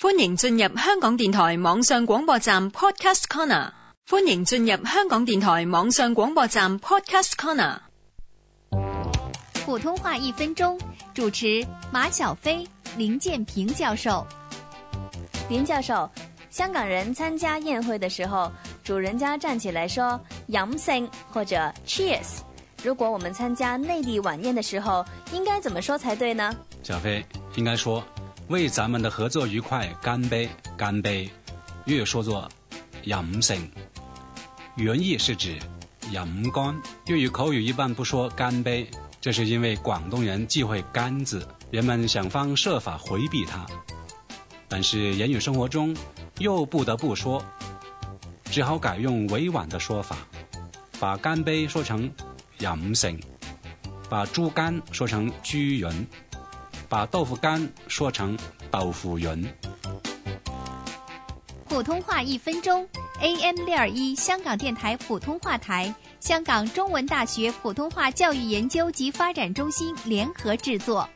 [0.00, 3.68] 欢迎进入香港电台网上广播站 Podcast Corner。
[4.08, 7.78] 欢迎进入香港电台网上广播站 Podcast Corner。
[9.64, 10.78] 普通话一分钟，
[11.12, 12.64] 主持马小飞、
[12.96, 14.24] 林建平教授。
[15.48, 16.08] 林教授，
[16.48, 18.52] 香港人参加宴会的时候，
[18.84, 22.38] 主人家站起来说“饮胜”或者 “Cheers”。
[22.84, 26.54] 如果我们参加内地晚宴的时候，应该怎么说才对呢？
[26.84, 27.26] 小飞
[27.56, 28.00] 应该说。
[28.48, 30.48] 为咱们的合作愉快，干杯！
[30.74, 31.28] 干杯！
[31.84, 32.48] 粤语说作
[33.04, 33.70] “饮胜”，
[34.76, 35.58] 原意是指
[36.10, 36.74] “饮干”。
[37.08, 43.66] 粤语口语一般不说“干杯”，这是因为广东人忌讳“干”字，人们想方设法回避它。
[44.66, 45.94] 但是言语生活中
[46.38, 47.44] 又不得不说，
[48.46, 50.16] 只好改用委婉的说法，
[50.98, 52.10] 把“干杯”说成
[52.60, 53.20] “饮胜”，
[54.08, 55.92] 把猪肝说成“猪膶”。
[56.88, 58.36] 把豆腐干说成
[58.70, 59.46] 豆腐云。
[61.68, 62.88] 普通话一分钟
[63.20, 71.06] ，AM 六二一香港电台普通话台，香港中文大学普通话教育研究及发展中心联合制作。